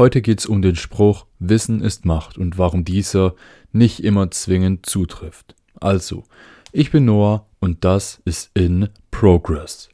[0.00, 3.34] Heute geht es um den Spruch Wissen ist Macht und warum dieser
[3.70, 5.54] nicht immer zwingend zutrifft.
[5.78, 6.24] Also,
[6.72, 9.90] ich bin Noah und das ist in Progress.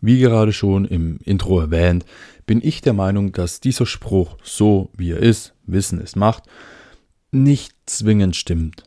[0.00, 2.04] Wie gerade schon im Intro erwähnt,
[2.46, 6.44] bin ich der Meinung, dass dieser Spruch, so wie er ist, Wissen ist Macht,
[7.32, 8.84] nicht zwingend stimmt.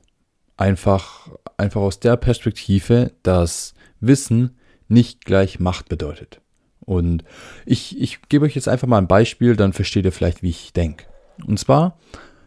[0.55, 1.27] Einfach,
[1.57, 4.55] einfach aus der Perspektive, dass Wissen
[4.89, 6.41] nicht gleich Macht bedeutet.
[6.81, 7.23] Und
[7.65, 10.73] ich, ich gebe euch jetzt einfach mal ein Beispiel, dann versteht ihr vielleicht, wie ich
[10.73, 11.05] denke.
[11.45, 11.97] Und zwar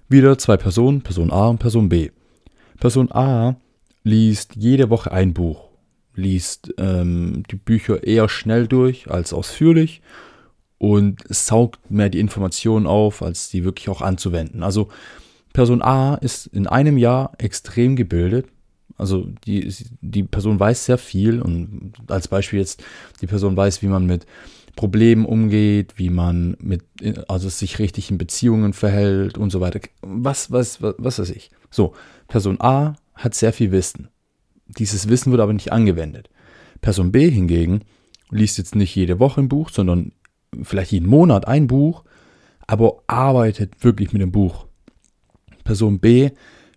[0.08, 2.10] wieder zwei Personen, Person A und Person B.
[2.78, 3.56] Person A
[4.02, 5.68] liest jede Woche ein Buch,
[6.14, 10.02] liest ähm, die Bücher eher schnell durch als ausführlich
[10.78, 14.64] und saugt mehr die Informationen auf, als die wirklich auch anzuwenden.
[14.64, 14.88] Also
[15.52, 18.46] Person A ist in einem Jahr extrem gebildet.
[18.96, 22.82] Also die, die Person weiß sehr viel und als Beispiel jetzt,
[23.20, 24.26] die Person weiß, wie man mit
[24.76, 26.82] Problemen umgeht, wie man mit,
[27.28, 29.80] also sich richtig in Beziehungen verhält und so weiter.
[30.00, 31.50] Was, was, was, was weiß ich.
[31.70, 31.94] So,
[32.28, 34.08] Person A hat sehr viel Wissen.
[34.66, 36.30] Dieses Wissen wird aber nicht angewendet.
[36.80, 37.82] Person B hingegen
[38.30, 40.12] liest jetzt nicht jede Woche ein Buch, sondern
[40.62, 42.04] vielleicht jeden Monat ein Buch,
[42.66, 44.66] aber arbeitet wirklich mit dem Buch.
[45.64, 46.30] Person B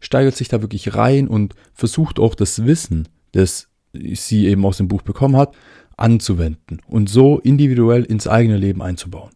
[0.05, 4.87] steigert sich da wirklich rein und versucht auch das Wissen, das sie eben aus dem
[4.87, 5.55] Buch bekommen hat,
[5.97, 9.31] anzuwenden und so individuell ins eigene Leben einzubauen.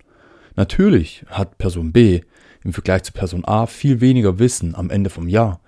[0.56, 2.22] Natürlich hat Person B
[2.64, 5.60] im Vergleich zu Person A viel weniger Wissen am Ende vom Jahr.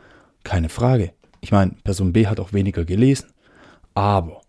[0.44, 1.14] Keine Frage.
[1.40, 3.30] Ich meine, Person B hat auch weniger gelesen.
[3.94, 4.42] Aber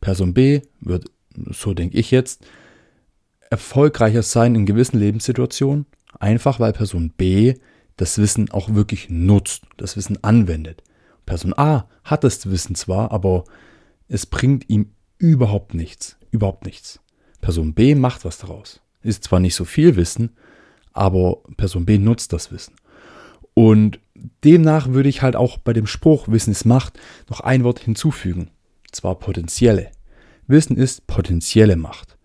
[0.00, 1.10] Person B wird,
[1.50, 2.46] so denke ich jetzt,
[3.50, 5.84] erfolgreicher sein in gewissen Lebenssituationen,
[6.18, 7.54] einfach weil Person B
[8.02, 10.82] das Wissen auch wirklich nutzt, das Wissen anwendet.
[11.24, 13.44] Person A hat das Wissen zwar, aber
[14.08, 16.98] es bringt ihm überhaupt nichts, überhaupt nichts.
[17.40, 18.80] Person B macht was daraus.
[19.02, 20.30] Ist zwar nicht so viel Wissen,
[20.92, 22.74] aber Person B nutzt das Wissen.
[23.54, 24.00] Und
[24.42, 26.98] demnach würde ich halt auch bei dem Spruch Wissen ist Macht
[27.30, 28.50] noch ein Wort hinzufügen,
[28.90, 29.92] zwar potenzielle.
[30.48, 32.18] Wissen ist potenzielle Macht.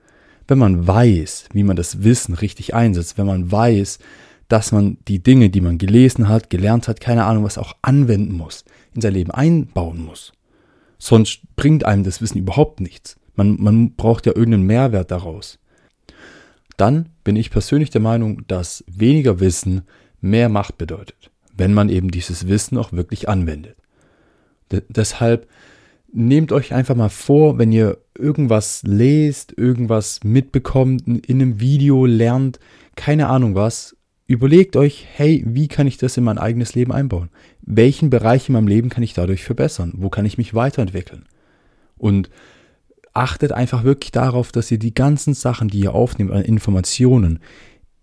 [0.48, 4.00] Wenn man weiß, wie man das Wissen richtig einsetzt, wenn man weiß,
[4.48, 8.34] dass man die Dinge, die man gelesen hat, gelernt hat, keine Ahnung, was auch anwenden
[8.36, 8.64] muss,
[8.94, 10.32] in sein Leben einbauen muss.
[10.98, 13.18] Sonst bringt einem das Wissen überhaupt nichts.
[13.36, 15.60] Man, man braucht ja irgendeinen Mehrwert daraus.
[16.78, 19.84] Dann bin ich persönlich der Meinung, dass weniger Wissen
[20.22, 23.78] mehr Macht bedeutet, wenn man eben dieses Wissen auch wirklich anwendet.
[24.72, 25.48] De deshalb
[26.12, 32.60] nehmt euch einfach mal vor, wenn ihr irgendwas lest, irgendwas mitbekommt, in einem Video lernt,
[32.96, 33.96] keine Ahnung was,
[34.30, 37.30] Überlegt euch, hey, wie kann ich das in mein eigenes Leben einbauen?
[37.62, 39.94] Welchen Bereich in meinem Leben kann ich dadurch verbessern?
[39.96, 41.24] Wo kann ich mich weiterentwickeln?
[41.98, 42.30] Und
[43.14, 47.40] achtet einfach wirklich darauf, dass ihr die ganzen Sachen, die ihr aufnehmt an Informationen,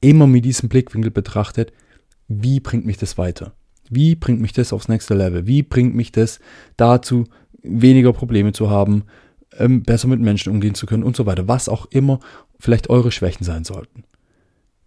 [0.00, 1.74] immer mit diesem Blickwinkel betrachtet,
[2.26, 3.52] wie bringt mich das weiter?
[3.90, 5.46] Wie bringt mich das aufs nächste Level?
[5.46, 6.40] Wie bringt mich das
[6.78, 7.24] dazu,
[7.62, 9.04] weniger Probleme zu haben,
[9.58, 11.48] ähm, besser mit Menschen umgehen zu können und so weiter?
[11.48, 12.18] Was auch immer
[12.58, 14.04] vielleicht eure Schwächen sein sollten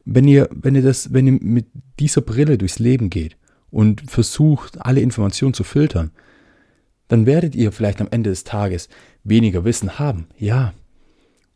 [0.10, 1.68] wenn ihr, wenn ihr das, wenn ihr mit
[2.00, 3.36] dieser Brille durchs Leben geht
[3.70, 6.12] und versucht, alle Informationen zu filtern,
[7.10, 8.88] dann werdet ihr vielleicht am Ende des Tages
[9.26, 10.74] weniger Wissen haben, ja,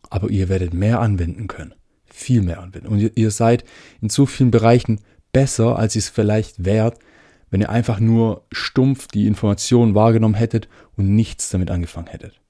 [0.09, 1.73] aber ihr werdet mehr anwenden können,
[2.05, 2.87] viel mehr anwenden.
[2.87, 3.63] Und ihr, ihr seid
[4.01, 4.99] in so vielen Bereichen
[5.31, 6.99] besser, als ihr es vielleicht wärt,
[7.51, 12.41] wenn ihr einfach nur stumpf die Informationen wahrgenommen hättet und nichts damit angefangen hättet.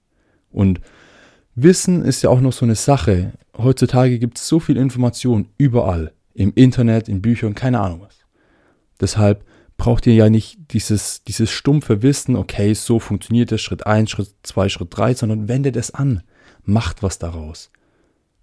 [0.50, 0.82] Und
[1.56, 3.34] Wissen ist ja auch noch so eine Sache.
[3.58, 6.14] Heutzutage gibt es so viel Information überall.
[6.34, 8.20] Im Internet, in Büchern, keine Ahnung was.
[9.00, 9.44] Deshalb
[9.78, 14.34] braucht ihr ja nicht dieses, dieses stumpfe Wissen, okay, so funktioniert das, Schritt 1, Schritt
[14.44, 16.24] 2, Schritt 3, sondern wendet es an.
[16.64, 17.72] Macht was daraus.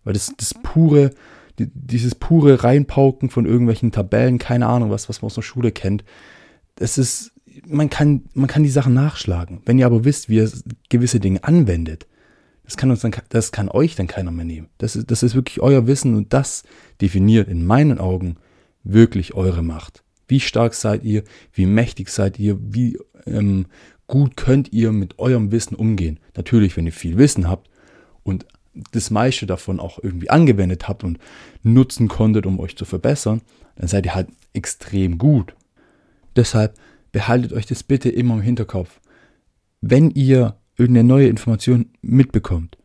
[0.05, 1.13] Weil das, das pure,
[1.59, 6.05] dieses pure Reinpauken von irgendwelchen Tabellen, keine Ahnung was, was man aus der Schule kennt,
[6.75, 7.33] das ist,
[7.67, 9.63] man kann, man kann die Sachen nachschlagen.
[9.65, 10.51] Wenn ihr aber wisst, wie ihr
[10.89, 12.07] gewisse Dinge anwendet,
[12.69, 14.69] das kann uns dann, das kann euch dann keiner mehr nehmen.
[14.77, 16.65] Das ist, das ist wirklich euer Wissen und das
[17.01, 18.37] definiert in meinen Augen
[18.85, 20.05] wirklich eure Macht.
[20.27, 21.25] Wie stark seid ihr?
[21.55, 22.59] Wie mächtig seid ihr?
[22.61, 23.69] Wie ähm,
[24.07, 26.21] gut könnt ihr mit eurem Wissen umgehen?
[26.37, 27.71] Natürlich, wenn ihr viel Wissen habt
[28.23, 28.45] und
[28.93, 31.19] das meiste davon auch irgendwie angewendet habt und
[31.63, 33.41] nutzen konntet, um euch zu verbessern,
[33.77, 35.55] dann seid ihr halt extrem gut.
[36.37, 36.75] Deshalb
[37.13, 39.01] behaltet euch das bitte immer im Hinterkopf.
[39.81, 42.79] Wenn ihr irgendeine neue Information mitbekommt,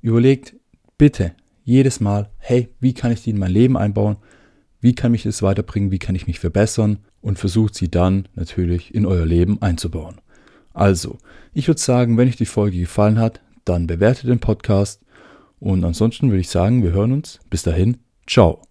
[0.00, 0.54] überlegt
[0.96, 1.32] bitte
[1.64, 4.16] jedes Mal, hey, wie kann ich die in mein Leben einbauen?
[4.80, 5.90] Wie kann mich das weiterbringen?
[5.90, 7.00] Wie kann ich mich verbessern?
[7.20, 10.22] Und versucht sie dann natürlich in euer Leben einzubauen.
[10.72, 11.18] Also,
[11.52, 15.02] ich würde sagen, wenn euch die Folge gefallen hat, dann bewertet den Podcast
[15.58, 17.40] Und ansonsten würde ich sagen, wir hören uns.
[17.50, 18.69] Bis dahin, ciao.